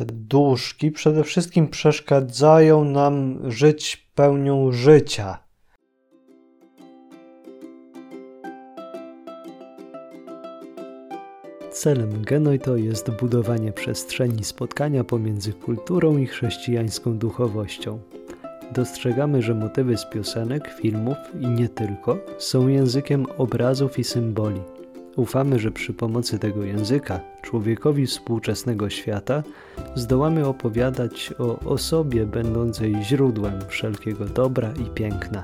[0.00, 5.38] Te duszki przede wszystkim przeszkadzają nam żyć pełnią życia.
[11.72, 17.98] Celem Genoito jest budowanie przestrzeni spotkania pomiędzy kulturą i chrześcijańską duchowością.
[18.72, 24.60] Dostrzegamy, że motywy z piosenek, filmów i nie tylko są językiem obrazów i symboli.
[25.16, 29.42] Ufamy, że przy pomocy tego języka człowiekowi współczesnego świata
[29.94, 35.42] zdołamy opowiadać o osobie będącej źródłem wszelkiego dobra i piękna.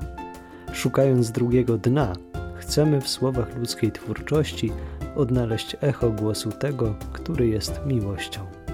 [0.73, 2.13] Szukając drugiego dna,
[2.55, 4.71] chcemy w słowach ludzkiej twórczości
[5.15, 8.66] odnaleźć echo głosu tego, który jest miłością.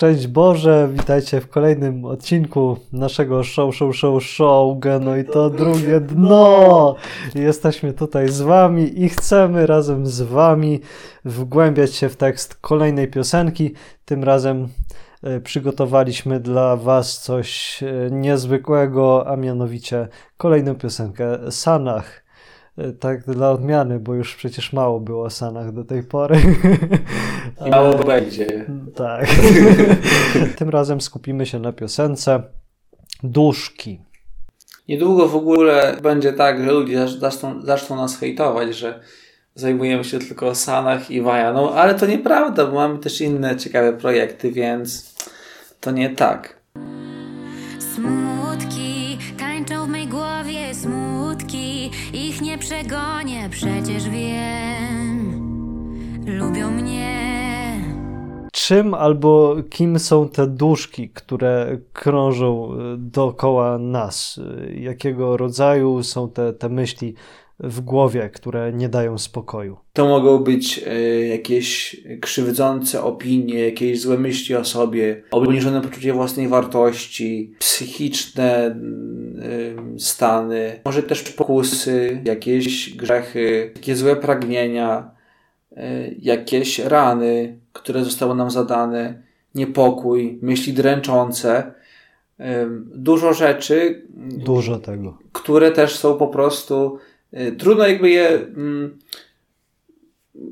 [0.00, 6.00] Szczęść Boże, witajcie w kolejnym odcinku naszego show, show, show, show, no i to drugie
[6.00, 6.94] dno.
[7.34, 10.80] Jesteśmy tutaj z wami i chcemy razem z wami
[11.24, 13.74] wgłębiać się w tekst kolejnej piosenki.
[14.04, 14.68] Tym razem
[15.22, 22.19] e, przygotowaliśmy dla was coś e, niezwykłego, a mianowicie kolejną piosenkę Sanach.
[22.80, 26.36] E, tak dla odmiany, bo już przecież mało było o Sanach do tej pory.
[27.70, 28.66] Mało będzie.
[28.94, 29.26] Tak.
[30.58, 32.42] Tym razem skupimy się na piosence
[33.22, 34.00] Duszki.
[34.88, 39.00] Niedługo w ogóle będzie tak, że ludzie zaczną, zaczną nas hejtować, że
[39.54, 43.92] zajmujemy się tylko o Sanach i Wajaną, ale to nieprawda, bo mamy też inne ciekawe
[43.92, 45.14] projekty, więc
[45.80, 46.59] to nie tak.
[52.70, 55.40] Przegonię, przecież wiem,
[56.26, 57.20] lubią mnie.
[58.52, 64.40] Czym albo kim są te duszki, które krążą e, dookoła nas?
[64.68, 67.14] E, Jakiego rodzaju są te, te myśli
[67.60, 69.76] w głowie, które nie dają spokoju?
[69.92, 76.48] To mogą być e, jakieś krzywdzące opinie, jakieś złe myśli o sobie, obniżone poczucie własnej
[76.48, 78.74] wartości, psychiczne e,
[79.98, 85.10] stany, może też pokusy, jakieś grzechy, jakieś złe pragnienia,
[85.76, 89.22] e, jakieś rany, które zostały nam zadane,
[89.54, 91.74] niepokój, myśli dręczące.
[92.94, 94.06] Dużo rzeczy,
[94.36, 95.18] Dużo tego.
[95.32, 96.98] które też są po prostu
[97.58, 98.98] trudno jakby je mm,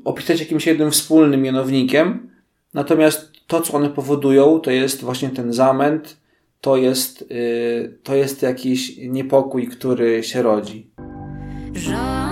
[0.05, 2.29] opisać jakimś jednym wspólnym mianownikiem.
[2.73, 6.17] Natomiast to, co one powodują, to jest właśnie ten zamęt,
[6.61, 10.91] to jest, y, to jest jakiś niepokój, który się rodzi.
[11.73, 12.28] Rządzi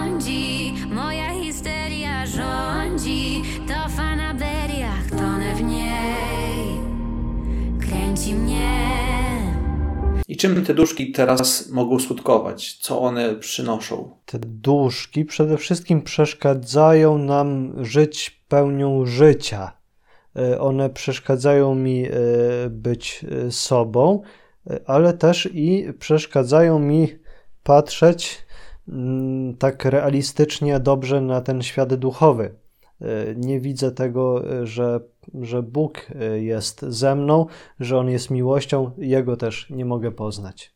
[10.28, 12.78] I czym te duszki teraz mogą skutkować?
[12.82, 14.18] Co one przynoszą?
[14.26, 19.72] Te duszki przede wszystkim przeszkadzają nam żyć pełnią życia.
[20.36, 22.12] E, One przeszkadzają mi e,
[22.70, 24.22] być e, sobą,
[24.86, 27.08] ale też i przeszkadzają mi
[27.64, 28.46] patrzeć
[28.88, 32.56] mm, tak realistycznie dobrze na ten świat duchowy.
[33.02, 35.00] E, Nie widzę tego, e, że,
[35.42, 37.46] że Bóg e, jest ze mną,
[37.80, 40.74] że On jest miłością, Jego też nie mogę poznać.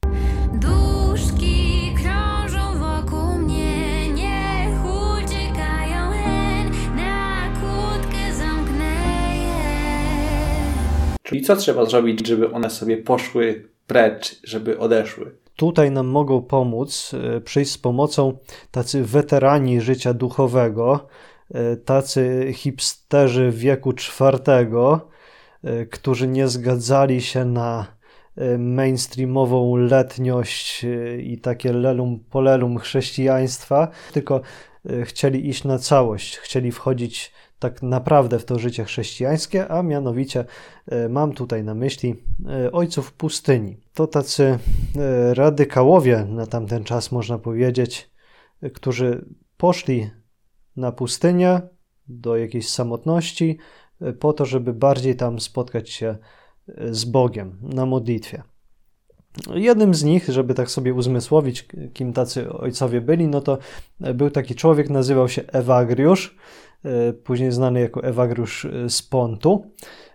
[0.53, 8.93] Duszki krążą wokół mnie, niech uciekają hen, na kłódkę zamknę
[9.35, 11.17] je.
[11.23, 15.31] Czyli co trzeba zrobić, żeby one sobie poszły precz, żeby odeszły?
[15.55, 17.11] Tutaj nam mogą pomóc,
[17.45, 18.37] przyjść z pomocą
[18.71, 21.07] tacy weterani życia duchowego,
[21.85, 25.09] tacy hipsterzy wieku czwartego,
[25.63, 27.87] e, którzy nie zgadzali się na
[28.35, 34.41] e, mainstreamową letniość e, i takie lelum polelum chrześcijaństwa, tylko
[34.89, 40.45] e, chcieli iść na całość, chcieli wchodzić tak naprawdę w to życie chrześcijańskie, a mianowicie
[40.87, 42.15] e, mam tutaj na myśli
[42.49, 43.77] e, ojców pustyni.
[43.93, 44.43] To tacy
[44.95, 48.09] e, radykałowie na tamten czas, można powiedzieć,
[48.61, 49.25] e, którzy
[49.57, 50.09] poszli
[50.75, 51.61] na pustynię
[52.07, 53.57] do jakiejś samotności
[54.01, 56.17] e, po to, żeby bardziej tam spotkać się
[56.67, 58.43] e, z Bogiem na modlitwie.
[59.53, 63.57] Jednym z nich, żeby tak sobie uzmysłowić, kim tacy ojcowie byli, no to
[63.99, 66.37] był taki człowiek, nazywał się Ewagriusz,
[66.85, 69.71] e, później znany jako Ewagriusz e, z Pontu.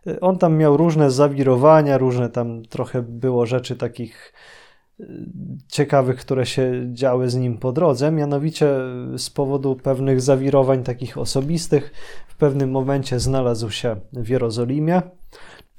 [0.06, 4.65] E, On tam miał różne zawirowania, różne tam trochę było rzeczy takich e,
[5.68, 8.68] ciekawych, które się działy z nim po drodze, mianowicie
[9.16, 11.92] z powodu pewnych zawirowań takich osobistych
[12.28, 15.02] w pewnym momencie znalazł się w Jerozolimie,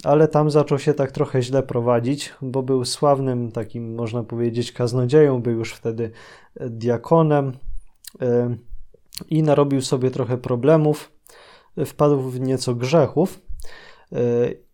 [0.04, 5.42] ale tam zaczął się tak trochę źle prowadzić, bo był sławnym takim, można powiedzieć, kaznodzieją,
[5.42, 6.12] był już wtedy
[6.56, 7.54] diakonem,
[9.30, 11.12] i narobił sobie trochę problemów,
[11.86, 13.47] wpadł w nieco grzechów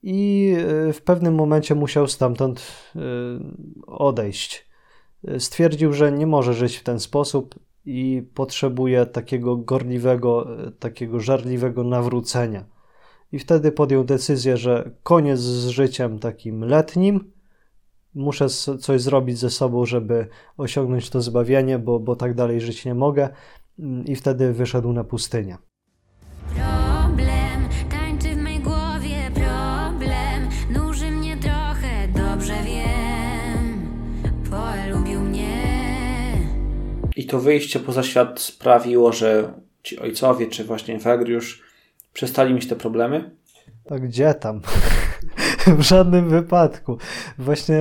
[0.04, 0.56] i
[0.94, 2.68] w pewnym momencie musiał stamtąd
[3.88, 4.68] odejść.
[5.38, 10.48] Stwierdził, że nie może żyć w ten sposób i potrzebuje takiego gorliwego,
[10.80, 12.66] takiego żarliwego nawrócenia.
[13.32, 17.32] I wtedy podjął decyzję, że koniec z życiem takim letnim,
[18.16, 18.50] muszę
[18.80, 20.28] coś zrobić ze sobą, żeby
[20.58, 23.30] osiągnąć to zbawienie, bo, bo tak dalej żyć nie mogę.
[24.06, 25.58] I wtedy wyszedł na pustynię.
[37.16, 41.64] I to wyjście poza świat sprawiło, że ci ojcowie, czy właśnie Fagriusz
[42.14, 43.32] przestali mieć te problemy?
[43.90, 44.62] A gdzie tam?
[45.78, 46.98] w żadnym wypadku.
[47.38, 47.80] Właśnie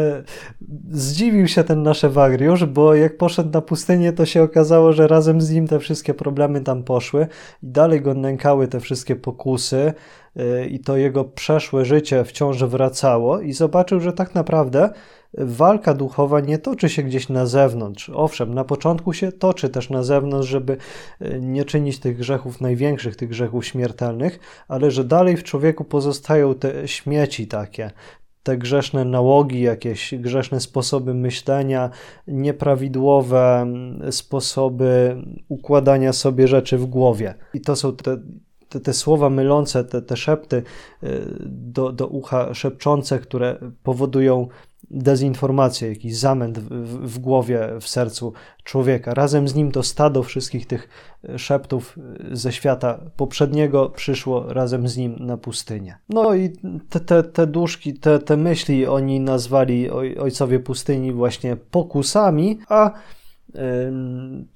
[0.90, 5.40] zdziwił się ten nasz Ewagriusz, bo jak poszedł na pustynię, to się okazało, że razem
[5.40, 7.26] z nim te wszystkie problemy tam poszły
[7.62, 9.92] i dalej go nękały te wszystkie pokusy
[10.36, 14.90] y, i to jego przeszłe życie wciąż wracało i zobaczył, że tak naprawdę
[15.38, 18.10] walka duchowa nie toczy się gdzieś na zewnątrz.
[18.14, 20.76] Owszem, na początku się toczy też na zewnątrz, żeby
[21.20, 24.38] e, nie czynić tych grzechów największych, tych grzechów śmiertelnych,
[24.68, 27.90] ale że dalej w człowieku pozostają te śmieci takie,
[28.42, 31.90] te grzeszne nałogi, jakieś grzeszne sposoby myślenia,
[32.26, 35.16] nieprawidłowe mm, sposoby
[35.48, 37.34] układania sobie rzeczy w głowie.
[37.54, 38.18] I to są te,
[38.72, 40.62] te, te słowa mylące, te, te szepty
[41.02, 41.08] e,
[41.46, 44.48] do, do ucha szepczące, które powodują
[44.90, 46.68] dezinformację, jakiś zamęt w,
[47.14, 48.32] w, głowie, w sercu
[48.64, 49.14] człowieka.
[49.14, 50.88] Razem z nim to stado wszystkich tych
[51.28, 51.98] e, szeptów
[52.32, 55.96] e, ze świata poprzedniego przyszło razem z nim na pustynię.
[56.08, 56.52] No i
[56.88, 62.92] te, te, te duszki, te, te myśli oni nazwali oj, ojcowie pustyni właśnie pokusami, a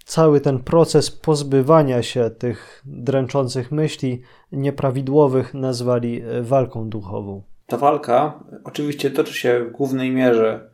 [0.05, 4.23] cały ten proces pozbywania się tych dręczących myśli
[4.53, 10.71] nieprawidłowych nazwali e, walką duchową ta walka oczywiście toczy się w głównej mierze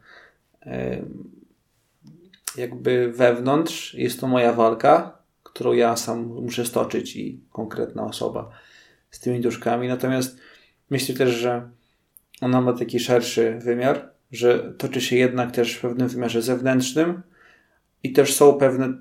[2.57, 3.95] jakby wewnątrz.
[3.95, 8.51] Jest to moja walka, którą ja sam muszę stoczyć i konkretna osoba
[9.11, 9.89] z tymi duszkami.
[9.89, 10.39] Natomiast
[10.91, 11.69] myślę też, że
[12.41, 17.23] ona ma taki szerszy wymiar, że toczy się jednak też w pewnym wymiarze zewnętrznym
[18.03, 18.93] i też są pewne,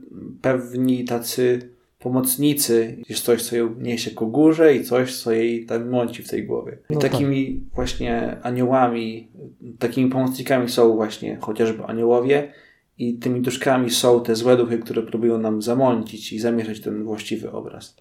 [0.42, 5.90] pewni tacy pomocnicy, jest coś, co ją niesie ku górze i coś, co jej tam
[5.90, 6.78] mąci w tej głowie.
[6.90, 7.76] I no takimi tak.
[7.76, 9.28] właśnie aniołami,
[9.80, 12.54] takimi pomocnikami są właśnie chociażby aniołowie
[12.98, 17.52] i tymi duszkami są te złe duchy, które próbują nam zamącić i zamieszać ten właściwy
[17.52, 17.96] obraz.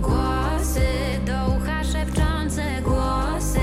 [0.00, 0.80] Głosy
[1.26, 3.58] do ucha szepczące, głosy,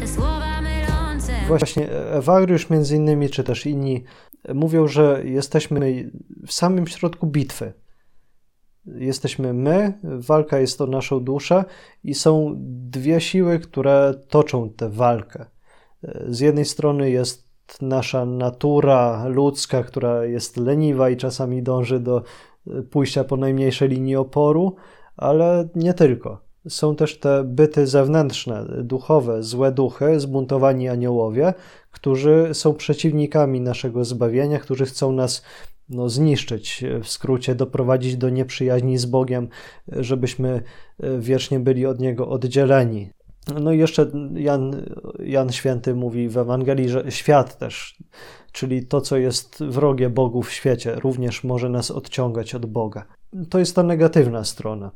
[0.00, 1.32] te słowa mylące.
[1.48, 4.04] Właśnie Ewagriusz między innymi, czy też inni
[4.54, 6.10] mówią, że jesteśmy
[6.46, 7.72] w samym środku bitwy
[8.86, 11.64] jesteśmy my, walka jest o naszą duszę
[12.04, 12.54] i są
[12.90, 15.46] dwie siły, które toczą tę walkę.
[16.28, 17.46] Z jednej strony jest
[17.82, 22.22] nasza natura ludzka, która jest leniwa i czasami dąży do
[22.90, 24.76] pójścia po najmniejszej linii oporu,
[25.16, 26.45] ale nie tylko.
[26.68, 31.54] Są też te byty zewnętrzne, duchowe, złe duchy, zbuntowani aniołowie,
[31.90, 35.42] którzy są przeciwnikami naszego zbawienia, którzy chcą nas
[35.88, 39.48] no, zniszczyć, w skrócie doprowadzić do nieprzyjaźni z Bogiem,
[39.88, 40.62] żebyśmy
[41.00, 43.10] e, wiecznie byli od Niego oddzieleni.
[43.60, 44.82] No i jeszcze Jan,
[45.18, 47.98] Jan Święty mówi w Ewangelii, że świat też,
[48.52, 53.04] czyli to, co jest wrogie Bogu w świecie, również może nas odciągać od Boga.
[53.50, 54.90] To jest ta negatywna strona.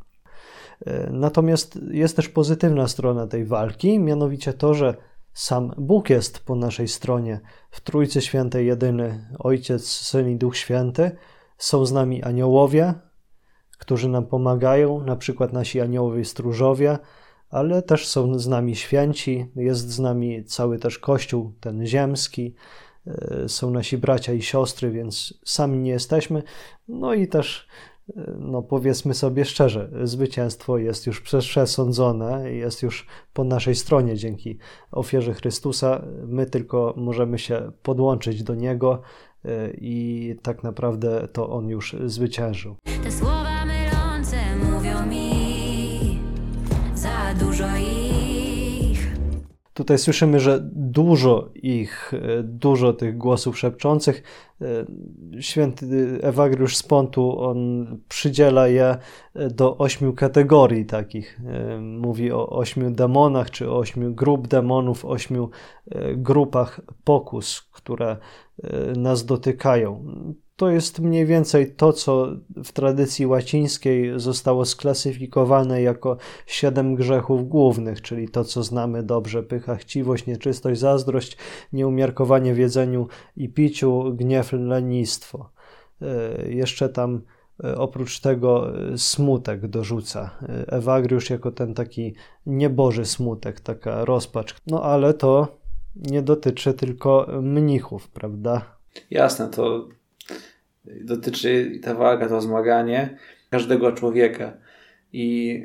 [0.86, 4.94] E, natomiast jest też pozytywna strona tej walki, mianowicie to, że
[5.32, 7.40] sam Bóg jest po naszej stronie.
[7.70, 11.10] W Trójcy Świętej jedyny Ojciec, Syn i Duch Święty.
[11.58, 12.94] Są z nami aniołowie,
[13.78, 16.98] którzy nam pomagają, na przykład nasi aniołowie stróżowie,
[17.50, 22.54] ale też są z nami święci, jest z nami cały też Kościół, ten ziemski,
[23.06, 26.42] e, są nasi bracia i siostry, więc sami nie jesteśmy.
[26.88, 27.68] No i też
[28.38, 34.58] no powiedzmy sobie szczerze, zwycięstwo jest już przesądzone, jest już po naszej stronie dzięki
[34.92, 36.02] ofierze Chrystusa.
[36.26, 39.02] My tylko możemy się podłączyć do Niego
[39.44, 42.76] e, i tak naprawdę to On już zwyciężył.
[43.04, 44.36] Te słowa mylące
[44.72, 46.18] mówią mi
[46.94, 47.76] za dużo
[49.80, 54.22] Tutaj słyszymy, że dużo ich, e, dużo tych głosów szepczących.
[54.60, 54.66] E,
[55.42, 58.96] święty Ewagriusz z Pontu, on przydziela je
[59.34, 61.40] e, do ośmiu kategorii takich.
[61.80, 65.50] Mówi o ośmiu demonach, czy o ośmiu grup demonów, ośmiu
[66.16, 68.16] grupach pokus, które
[68.96, 70.04] nas dotykają.
[70.60, 72.28] To jest mniej więcej to, co
[72.64, 79.76] w tradycji łacińskiej zostało sklasyfikowane jako siedem grzechów głównych, czyli to, co znamy dobrze: pycha,
[79.76, 81.36] chciwość, nieczystość, zazdrość,
[81.72, 85.50] nieumiarkowanie w jedzeniu i piciu, gniew, lenistwo.
[86.02, 87.20] E, jeszcze tam
[87.64, 90.30] e, oprócz tego e, smutek dorzuca.
[90.66, 92.14] Ewagriusz jako ten taki
[92.46, 94.56] nieboży smutek, taka rozpacz.
[94.66, 95.48] No ale to
[95.96, 98.76] nie dotyczy tylko mnichów, prawda?
[99.10, 99.88] Jasne, to
[101.00, 103.16] dotyczy ta walka, to zmaganie
[103.50, 104.52] każdego człowieka.
[105.12, 105.62] I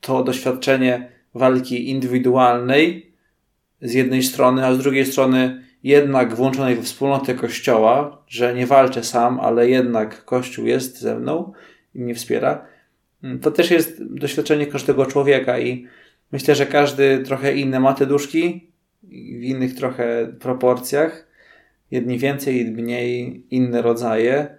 [0.00, 3.12] to doświadczenie walki indywidualnej
[3.82, 9.04] z jednej strony, a z drugiej strony jednak włączonej w wspólnotę Kościoła, że nie walczę
[9.04, 11.52] sam, ale jednak Kościół jest ze mną
[11.94, 12.66] i mnie wspiera,
[13.42, 15.86] to też jest doświadczenie każdego człowieka i
[16.32, 18.70] myślę, że każdy trochę inne ma te duszki,
[19.02, 21.27] w innych trochę proporcjach,
[21.90, 24.58] jedni więcej, mniej, inne rodzaje.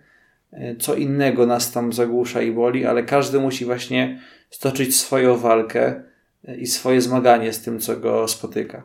[0.51, 4.19] E, co innego nas tam zagłusza i boli, ale każdy musi właśnie
[4.49, 6.03] stoczyć swoją walkę
[6.47, 8.83] e, i swoje zmaganie z tym, co go spotyka.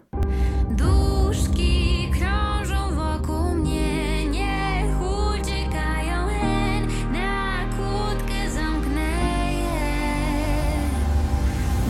[0.71, 9.11] Duszki krążą wokół mnie, niech uciekają hen, na kłódkę zamknę
[9.53, 10.35] je.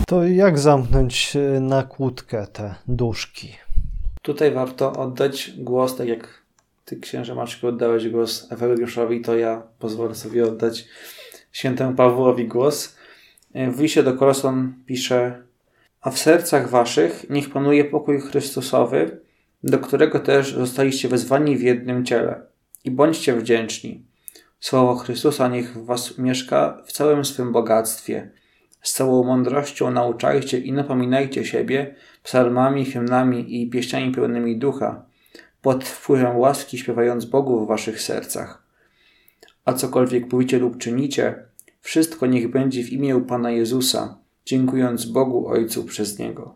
[0.07, 3.49] To jak zamknąć e, na kłódkę te duszki?
[4.21, 6.44] Tutaj warto oddać głos, tak jak
[6.85, 10.87] ty, księże Maczku, oddałeś głos Eweliuszowi, to ja pozwolę sobie oddać
[11.51, 12.95] świętemu Pawłowi głos.
[13.55, 15.43] W liście do Koloson pisze
[16.01, 19.19] A w sercach waszych niech panuje pokój Chrystusowy,
[19.63, 22.41] do którego też zostaliście wezwani w jednym ciele.
[22.83, 24.05] I bądźcie wdzięczni.
[24.59, 28.31] Słowo Chrystusa niech w was mieszka w całym swym bogactwie.
[28.81, 35.05] Z całą mądrością nauczajcie i napominajcie siebie psalmami, hymnami i pieśniami pełnymi ducha,
[35.65, 38.63] pod wpływem łaski śpiewając Bogu w waszych sercach.
[39.65, 41.35] A cokolwiek mówicie lub czynicie,
[41.81, 46.55] wszystko niech będzie w imię Pana Jezusa, dziękując Bogu Ojcu przez Niego.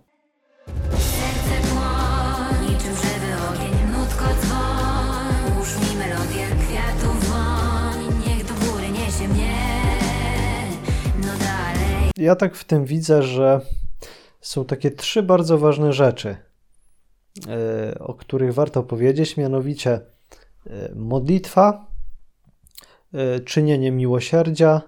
[11.21, 12.11] No dalej.
[12.17, 13.61] Ja tak w tym widzę, że
[14.41, 16.48] są takie trzy bardzo ważne rzeczy,
[17.99, 20.01] o których warto powiedzieć, mianowicie e,
[20.95, 21.85] modlitwa,
[23.13, 24.81] e, czynienie miłosierdzia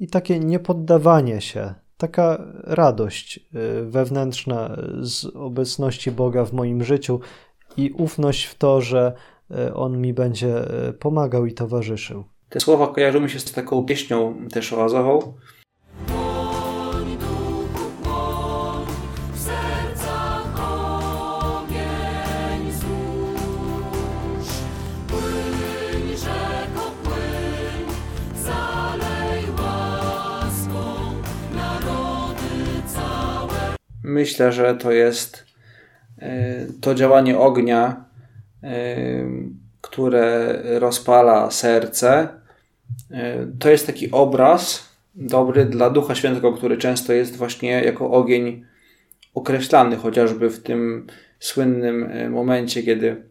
[0.00, 3.40] i takie niepoddawanie się, taka radość
[3.84, 7.20] wewnętrzna z obecności Boga w moim życiu
[7.76, 9.12] i ufność w to, że
[9.74, 10.54] On mi będzie
[11.00, 12.24] pomagał i towarzyszył.
[12.48, 15.34] Te słowa kojarzą mi się z taką pieśnią też oazową.
[34.24, 35.46] Myślę, że to jest
[36.18, 38.04] e, to działanie ognia,
[38.62, 38.96] e,
[39.80, 42.28] które rozpala serce.
[43.10, 48.64] E, to jest taki obraz dobry dla Ducha Świętego, który często jest właśnie jako ogień
[49.34, 51.06] określany, chociażby w tym
[51.38, 53.22] słynnym momencie, kiedy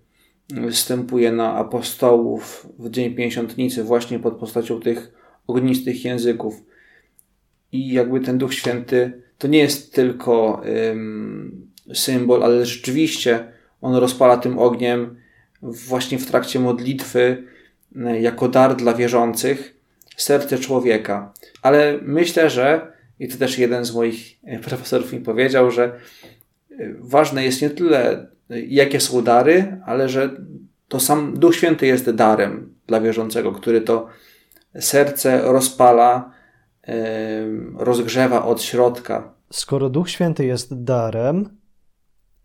[0.50, 5.12] występuje na apostołów w Dzień Pięćdziesiątnicy, właśnie pod postacią tych
[5.47, 6.63] ognistych języków.
[7.71, 13.47] I jakby ten Duch Święty to nie jest tylko ym, symbol, ale rzeczywiście
[13.81, 15.15] on rozpala tym ogniem
[15.62, 17.43] właśnie w trakcie modlitwy
[17.95, 19.77] y, jako dar dla wierzących
[20.17, 21.33] serce człowieka.
[21.62, 26.00] Ale myślę, że, i to też jeden z moich y, profesorów mi powiedział, że
[26.71, 28.27] y, ważne jest nie tyle,
[28.67, 30.29] jakie są dary, ale że
[30.88, 34.07] to sam Duch Święty jest darem dla wierzącego, który to
[34.79, 36.32] serce rozpala,
[37.77, 39.33] rozgrzewa od środka.
[39.51, 41.57] Skoro Duch Święty jest darem,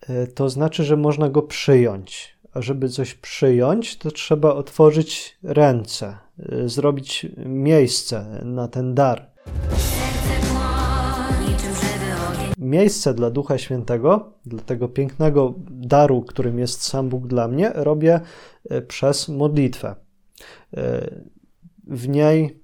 [0.08, 2.38] e, to znaczy, że można go przyjąć.
[2.52, 9.30] A żeby coś przyjąć, to trzeba otworzyć ręce, e, zrobić miejsce na ten dar.
[12.58, 18.20] Miejsce dla Ducha Świętego, dla tego pięknego daru, którym jest sam Bóg dla mnie, robię
[18.70, 19.94] e, przez modlitwę.
[21.86, 22.62] W niej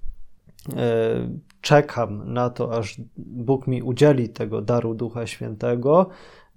[1.61, 6.09] czekam na to, aż Bóg mi udzieli tego daru Ducha Świętego.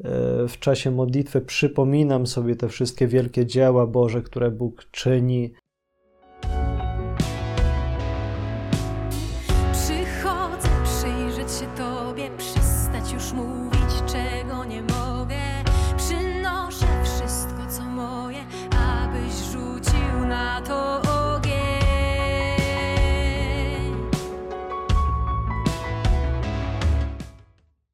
[0.03, 0.09] E,
[0.47, 5.53] w czasie modlitwy przypominam sobie te wszystkie wielkie dzieła Boże, które Bóg czyni.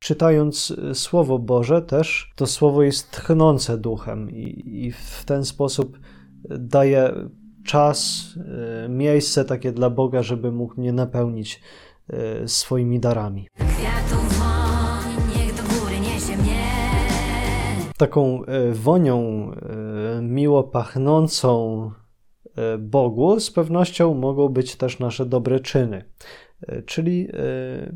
[0.04, 6.00] Czytając Słowo Boże też, to Słowo jest tchnące duchem i, i w ten sposób
[6.50, 7.14] daje
[7.66, 8.26] czas,
[8.86, 11.62] e, miejsce takie dla Boga, żeby mógł mnie napełnić
[12.10, 13.48] e, swoimi darami.
[17.98, 19.52] Taką e, wonią
[20.22, 21.92] miło pachnącą
[22.80, 26.04] Bogu z pewnością mogą być też nasze dobre czyny,
[26.86, 27.28] czyli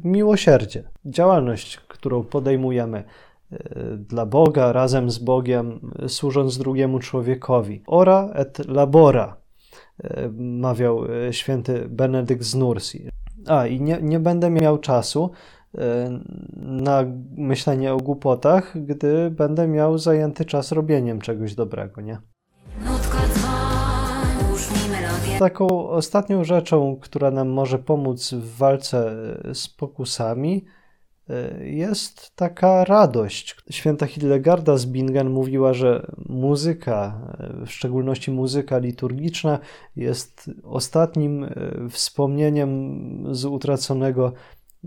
[0.03, 3.03] miłosierdzie, działalność, którą podejmujemy
[3.97, 7.83] dla Boga, razem z Bogiem, służąc drugiemu człowiekowi.
[7.87, 9.37] Ora et labora,
[10.03, 13.09] E, mawiał e, święty Benedykt z Nursi.
[13.47, 15.31] A i nie, nie będę miał czasu
[15.77, 16.19] e,
[16.55, 17.03] na
[17.37, 22.17] myślenie o głupotach, gdy będę miał zajęty czas robieniem czegoś dobrego, nie?
[25.39, 29.15] Taką ostatnią rzeczą, która nam może pomóc w walce
[29.53, 30.65] z pokusami,
[31.61, 33.55] jest taka radość.
[33.69, 37.21] Święta Hildegarda z Bingen mówiła, że muzyka,
[37.65, 39.59] w szczególności muzyka liturgiczna,
[39.95, 41.49] jest ostatnim e,
[41.89, 44.33] wspomnieniem z utraconego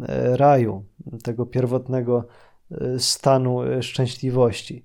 [0.03, 0.85] e, raju,
[1.23, 2.25] tego pierwotnego
[2.71, 4.85] e, stanu szczęśliwości.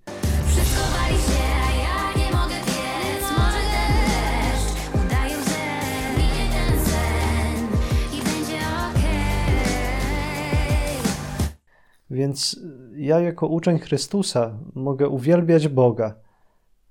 [12.26, 12.60] Więc
[12.96, 16.16] ja, jako uczeń Chrystusa, mogę uwielbiać Boga,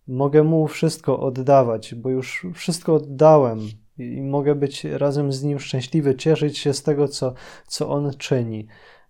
[0.06, 3.58] mogę Mu wszystko oddawać, bo już wszystko oddałem
[3.98, 7.34] i mogę być razem z Nim szczęśliwy, cieszyć się z tego, co,
[7.66, 8.66] co On czyni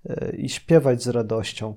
[0.07, 1.75] e, i śpiewać z radością.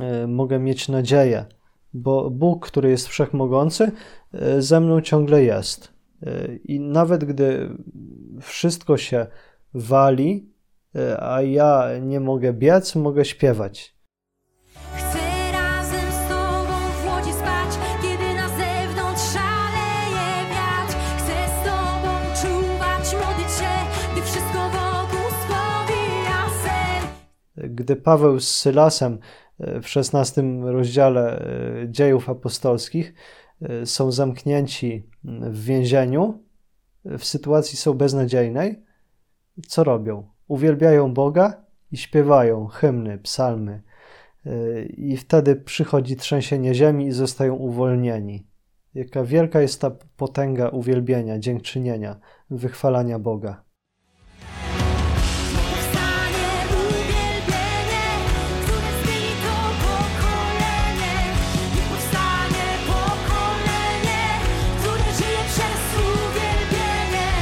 [0.00, 1.44] E, mogę mieć nadzieję,
[1.92, 3.92] bo Bóg, który jest wszechmogący,
[4.32, 6.00] e, ze mną ciągle jest.
[6.64, 7.76] I nawet gdy
[8.40, 9.26] wszystko się
[9.74, 10.49] wali,
[11.20, 13.94] a ja nie mogę biec, mogę śpiewać.
[14.94, 20.94] Chcę razem z tobą w łodzi spać, kiedy na zewnątrz szaleje wiatr.
[21.18, 22.10] Chcę z tobą
[22.40, 23.90] czuwać, modlić się,
[27.68, 29.18] gdy Paweł z Sylasem
[29.58, 33.14] e, w XVI rozdziale e, dziejów apostolskich
[33.62, 36.44] e, są zamknięci w więzieniu,
[37.04, 38.82] w sytuacji są beznadziejnej,
[39.68, 40.28] co robią?
[40.50, 43.82] Uwielbiają Boga i śpiewają hymny, psalmy.
[44.96, 48.46] I wtedy przychodzi trzęsienie ziemi i zostają uwolnieni.
[48.94, 53.64] Jaka wielka jest ta potęga uwielbienia, dziękczynienia, wychwalania Boga.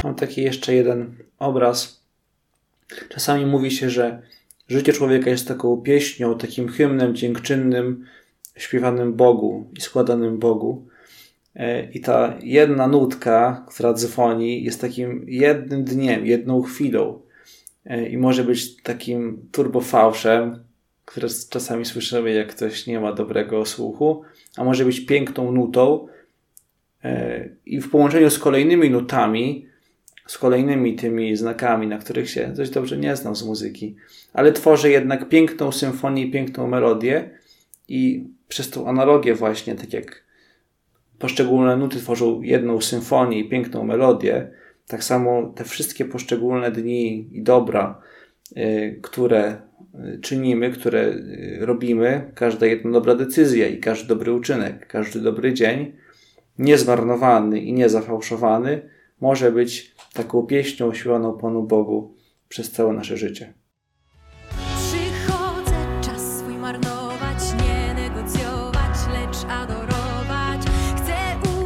[0.03, 1.98] Mam taki jeszcze jeden obraz.
[3.09, 4.21] Czasami mówi się, że
[4.67, 8.05] życie człowieka jest taką pieśnią, takim hymnem dziękczynnym,
[8.57, 10.87] śpiewanym Bogu i składanym Bogu.
[11.55, 17.21] E, I ta jedna nutka, która dzwoni, jest takim jednym dniem, jedną chwilą.
[17.85, 20.63] E, I może być takim turbofałszem,
[21.05, 24.21] które czasami słyszymy, jak ktoś nie ma dobrego słuchu,
[24.57, 26.07] a może być piękną nutą.
[27.03, 29.68] E, I w połączeniu z kolejnymi nutami,
[30.29, 33.95] z kolejnymi tymi znakami, na których się dość dobrze nie znam z muzyki,
[34.33, 37.29] ale tworzy jednak piękną symfonię i piękną melodię
[37.87, 40.23] i przez tą analogię właśnie, tak jak
[41.19, 44.51] poszczególne nuty tworzą jedną symfonię i piękną melodię,
[44.87, 48.01] tak samo te wszystkie poszczególne dni i dobra,
[48.57, 49.61] y, które
[50.15, 55.53] y, czynimy, które y, robimy, każda jedna dobra decyzja i każdy dobry uczynek, każdy dobry
[55.53, 55.91] dzień,
[56.59, 58.81] niezmarnowany i niezafałszowany,
[59.21, 62.15] może być taką pieśnią śpiewaną Panu Bogu
[62.47, 63.53] przez całe nasze życie.
[64.77, 70.61] Przychodzę, czas swój marnować, nie negocjować, lecz adorować.
[70.97, 71.15] Chcę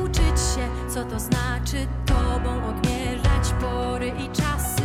[0.04, 4.84] uczyć się, co to znaczy Tobą odmierzać pory i czasy.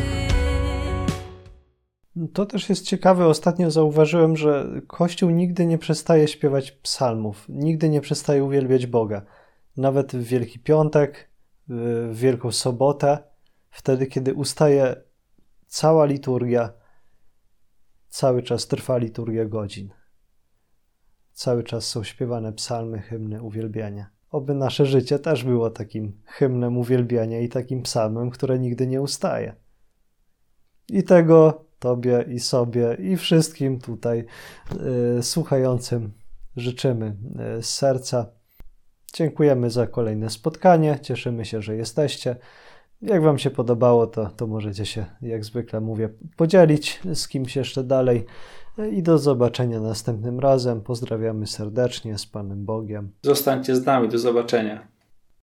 [2.32, 3.26] To też jest ciekawe.
[3.26, 9.22] Ostatnio zauważyłem, że Kościół nigdy nie przestaje śpiewać psalmów, nigdy nie przestaje uwielbiać Boga.
[9.76, 11.28] Nawet w Wielki Piątek,
[11.68, 13.18] w Wielką Sobotę,
[13.70, 15.02] wtedy, kiedy ustaje
[15.66, 16.72] cała liturgia,
[18.08, 19.90] cały czas trwa liturgia godzin.
[21.32, 24.10] Cały czas są śpiewane psalmy, hymny, uwielbiania.
[24.30, 29.56] Oby nasze życie też było takim hymnem uwielbiania i takim psalmem, które nigdy nie ustaje.
[30.88, 34.24] I tego Tobie i sobie i wszystkim tutaj
[35.18, 36.12] y, słuchającym
[36.56, 37.16] życzymy
[37.58, 38.26] y, z serca.
[39.14, 40.98] Dziękujemy za kolejne spotkanie.
[41.02, 42.36] Cieszymy się, że jesteście.
[43.02, 47.84] Jak Wam się podobało, to, to możecie się, jak zwykle mówię, podzielić z kimś jeszcze
[47.84, 48.24] dalej.
[48.92, 50.80] I do zobaczenia następnym razem.
[50.80, 53.12] Pozdrawiamy serdecznie z Panem Bogiem.
[53.22, 54.08] Zostańcie z nami.
[54.08, 54.97] Do zobaczenia.